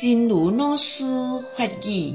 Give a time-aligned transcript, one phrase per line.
[0.00, 1.04] 真如老师
[1.58, 2.14] 法语，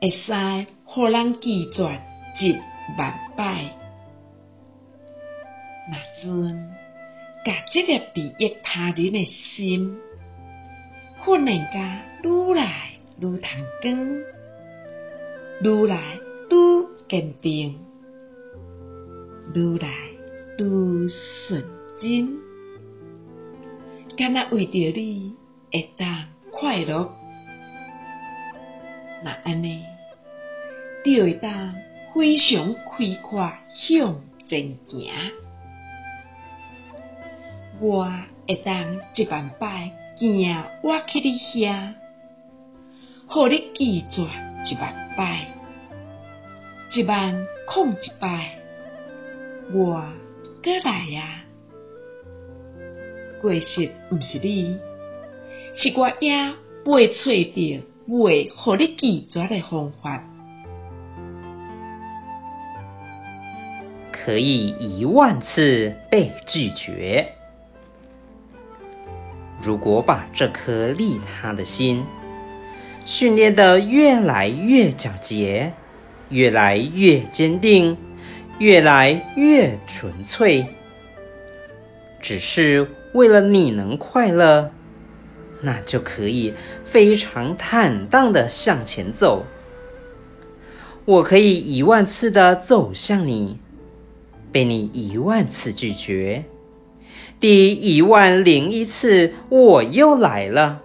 [0.00, 1.84] 会使互人记住
[2.40, 2.58] 一
[2.98, 3.72] 万摆。
[5.88, 6.70] 若阵
[7.44, 10.00] 甲即个利益他人的心，
[11.24, 13.40] 训练甲愈来愈通
[13.82, 13.94] 光，
[15.62, 16.18] 愈来
[16.50, 17.78] 愈坚定，
[19.54, 19.88] 愈来
[20.58, 21.08] 愈
[21.46, 21.62] 纯
[22.00, 22.36] 真，
[24.16, 25.36] 敢若为着你
[25.72, 27.10] 会当快乐，
[29.24, 29.82] 那安尼，
[31.04, 31.74] 你会当
[32.14, 35.10] 非常开阔向前行。
[37.80, 38.04] 我
[38.46, 38.84] 会当
[39.16, 41.94] 一万摆行我去你遐，
[43.26, 45.46] 互你记住一万摆，
[46.94, 47.34] 一万
[47.66, 48.58] 空一摆，
[49.72, 50.04] 我
[50.62, 51.44] 过来啊！
[53.40, 54.78] 过失毋是你，
[55.74, 60.22] 是我还未找到未互你记住的方法。
[64.12, 67.32] 可以一万次被拒绝。
[69.60, 72.04] 如果把这颗利他的心
[73.04, 75.72] 训练得越来越皎洁，
[76.28, 77.96] 越来越坚定，
[78.58, 80.66] 越来越纯粹，
[82.20, 84.70] 只是为了你能快乐，
[85.62, 86.52] 那就可以
[86.84, 89.46] 非常坦荡的向前走。
[91.04, 93.58] 我可以一万次的走向你，
[94.52, 96.44] 被你一万次拒绝。
[97.40, 100.82] 第一万零一次，我又来了。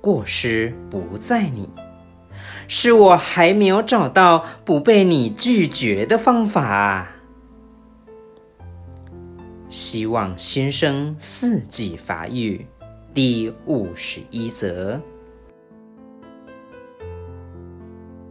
[0.00, 1.68] 过失不在你，
[2.68, 7.16] 是我还没有找到不被你拒绝的方法啊。
[9.66, 12.66] 希望新生四季发育
[13.16, 15.00] 第五十一则。